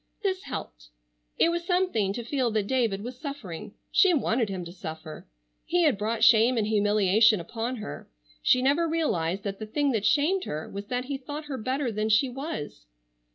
[0.23, 0.87] This helped.
[1.37, 3.75] It was something to feel that David was suffering.
[3.91, 5.27] She wanted him to suffer.
[5.63, 8.09] He had brought shame and humiliation upon her.
[8.41, 11.91] She never realized that the thing that shamed her was that he thought her better
[11.91, 12.87] than she was.